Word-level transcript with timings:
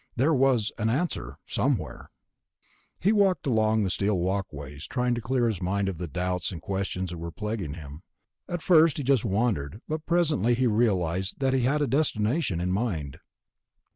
There 0.15 0.33
was 0.33 0.71
an 0.79 0.89
answer, 0.89 1.37
somewhere. 1.45 2.09
He 2.99 3.11
walked 3.13 3.45
on 3.45 3.53
along 3.53 3.83
the 3.83 3.91
steel 3.91 4.17
walkways, 4.17 4.87
trying 4.87 5.13
to 5.13 5.21
clear 5.21 5.45
his 5.45 5.61
mind 5.61 5.87
of 5.87 5.99
the 5.99 6.07
doubts 6.07 6.51
and 6.51 6.59
questions 6.59 7.11
that 7.11 7.19
were 7.19 7.29
plaguing 7.29 7.75
him. 7.75 8.01
At 8.49 8.63
first 8.63 8.97
he 8.97 9.03
just 9.03 9.23
wandered, 9.23 9.79
but 9.87 10.07
presently 10.07 10.55
he 10.55 10.65
realized 10.65 11.35
that 11.39 11.53
he 11.53 11.61
had 11.65 11.83
a 11.83 11.87
destination 11.87 12.59
in 12.59 12.71
mind. 12.71 13.19